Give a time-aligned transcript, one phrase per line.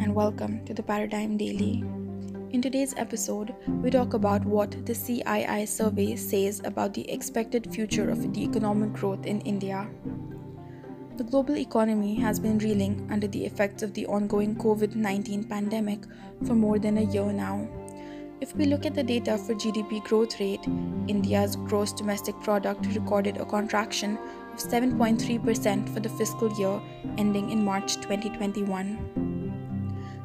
[0.00, 1.84] and welcome to the Paradigm Daily.
[2.50, 8.10] In today's episode, we talk about what the CII survey says about the expected future
[8.10, 9.88] of the economic growth in India.
[11.16, 16.00] The global economy has been reeling under the effects of the ongoing COVID 19 pandemic
[16.44, 17.68] for more than a year now.
[18.40, 20.66] If we look at the data for GDP growth rate,
[21.06, 24.18] India's gross domestic product recorded a contraction
[24.52, 26.82] of 7.3% for the fiscal year
[27.16, 29.35] ending in March 2021.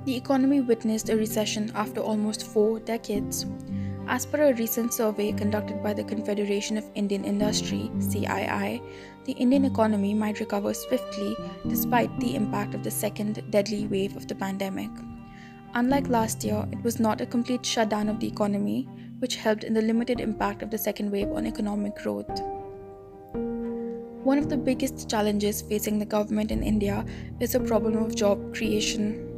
[0.04, 3.46] The economy witnessed a recession after almost four decades.
[4.08, 8.82] As per a recent survey conducted by the Confederation of Indian Industry, CII,
[9.26, 11.36] the Indian economy might recover swiftly
[11.68, 14.90] despite the impact of the second deadly wave of the pandemic.
[15.76, 19.74] Unlike last year, it was not a complete shutdown of the economy, which helped in
[19.74, 22.42] the limited impact of the second wave on economic growth.
[24.24, 27.06] One of the biggest challenges facing the government in India
[27.40, 29.31] is the problem of job creation.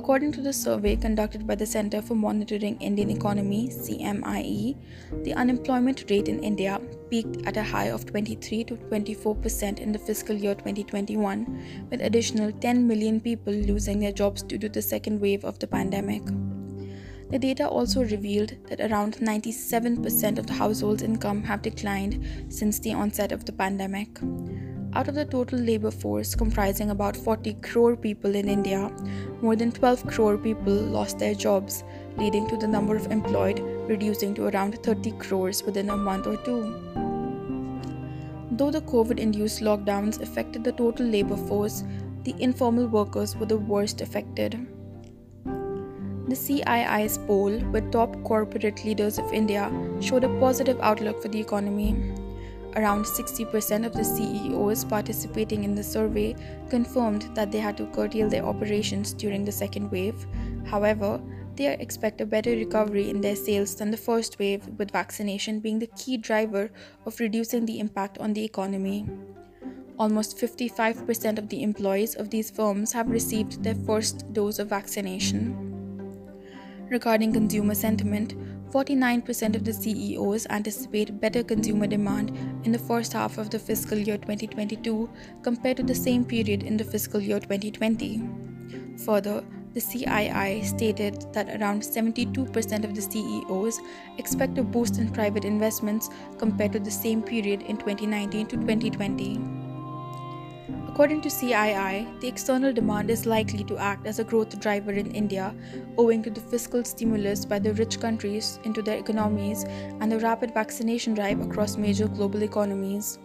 [0.00, 4.74] According to the survey conducted by the Center for Monitoring Indian Economy CMIE,
[5.24, 9.98] the unemployment rate in India peaked at a high of 23 to 24% in the
[9.98, 15.20] fiscal year 2021, with additional 10 million people losing their jobs due to the second
[15.20, 16.22] wave of the pandemic.
[17.28, 22.94] The data also revealed that around 97% of the households' income have declined since the
[22.94, 24.18] onset of the pandemic.
[24.92, 28.90] Out of the total labor force comprising about 40 crore people in India,
[29.40, 31.84] more than 12 crore people lost their jobs,
[32.16, 36.36] leading to the number of employed reducing to around 30 crores within a month or
[36.38, 36.62] two.
[38.50, 41.84] Though the COVID induced lockdowns affected the total labor force,
[42.24, 44.66] the informal workers were the worst affected.
[46.28, 51.40] The CII's poll with top corporate leaders of India showed a positive outlook for the
[51.40, 51.96] economy.
[52.76, 56.36] Around 60% of the CEOs participating in the survey
[56.68, 60.26] confirmed that they had to curtail their operations during the second wave.
[60.66, 61.20] However,
[61.56, 65.80] they expect a better recovery in their sales than the first wave, with vaccination being
[65.80, 66.70] the key driver
[67.06, 69.06] of reducing the impact on the economy.
[69.98, 75.56] Almost 55% of the employees of these firms have received their first dose of vaccination.
[76.88, 78.34] Regarding consumer sentiment,
[78.72, 82.30] 49% of the CEOs anticipate better consumer demand
[82.64, 85.10] in the first half of the fiscal year 2022
[85.42, 88.22] compared to the same period in the fiscal year 2020.
[89.04, 89.42] Further,
[89.72, 93.80] the CII stated that around 72% of the CEOs
[94.18, 99.59] expect a boost in private investments compared to the same period in 2019 to 2020.
[100.92, 105.12] According to CII, the external demand is likely to act as a growth driver in
[105.12, 105.54] India
[105.96, 109.62] owing to the fiscal stimulus by the rich countries into their economies
[110.00, 113.20] and the rapid vaccination drive across major global economies.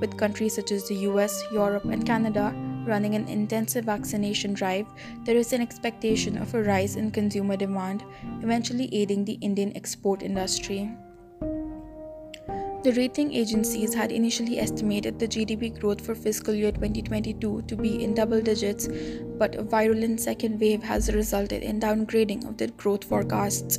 [0.00, 2.54] With countries such as the US, Europe, and Canada
[2.86, 4.86] running an intensive vaccination drive,
[5.24, 8.02] there is an expectation of a rise in consumer demand,
[8.42, 10.90] eventually aiding the Indian export industry.
[12.82, 18.02] The rating agencies had initially estimated the GDP growth for fiscal year 2022 to be
[18.02, 18.88] in double digits,
[19.36, 23.78] but a virulent second wave has resulted in downgrading of the growth forecasts.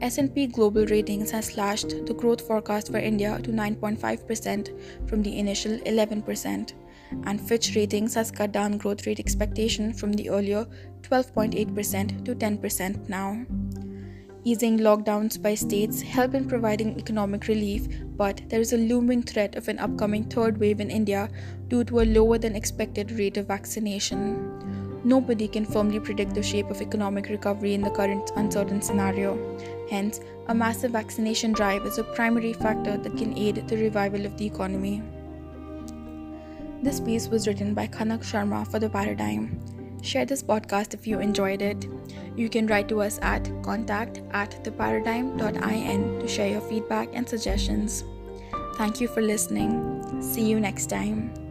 [0.00, 5.78] S&P Global Ratings has slashed the growth forecast for India to 9.5% from the initial
[5.78, 6.72] 11%,
[7.26, 10.66] and Fitch Ratings has cut down growth rate expectation from the earlier
[11.02, 13.46] 12.8% to 10% now.
[14.46, 19.56] Easing lockdowns by states help in providing economic relief, but there is a looming threat
[19.56, 21.30] of an upcoming third wave in India
[21.68, 25.00] due to a lower than expected rate of vaccination.
[25.02, 29.38] Nobody can firmly predict the shape of economic recovery in the current uncertain scenario.
[29.88, 34.36] Hence, a massive vaccination drive is a primary factor that can aid the revival of
[34.36, 35.02] the economy.
[36.82, 39.58] This piece was written by Kanak Sharma for The Paradigm.
[40.04, 41.88] Share this podcast if you enjoyed it.
[42.36, 48.04] You can write to us at contact at theparadigm.in to share your feedback and suggestions.
[48.76, 50.20] Thank you for listening.
[50.20, 51.43] See you next time.